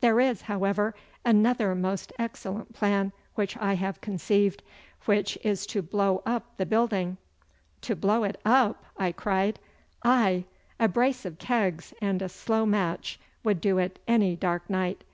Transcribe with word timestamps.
'There 0.00 0.18
is, 0.18 0.42
however, 0.42 0.92
another 1.24 1.72
most 1.72 2.12
excellent 2.18 2.72
plan 2.74 3.12
which 3.36 3.56
I 3.58 3.74
have 3.74 4.00
conceived, 4.00 4.60
which 5.04 5.38
is 5.44 5.66
to 5.66 5.82
blow 5.82 6.20
up 6.26 6.56
the 6.56 6.66
building.' 6.66 7.16
'To 7.82 7.94
blow 7.94 8.24
it 8.24 8.40
up!' 8.44 8.82
I 8.96 9.12
cried. 9.12 9.60
'Aye! 10.02 10.46
A 10.80 10.88
brace 10.88 11.24
of 11.24 11.38
kegs 11.38 11.94
and 12.02 12.20
a 12.22 12.28
slow 12.28 12.66
match 12.66 13.20
would 13.44 13.60
do 13.60 13.78
it 13.78 14.00
any 14.08 14.34
dark 14.34 14.68
night. 14.68 15.04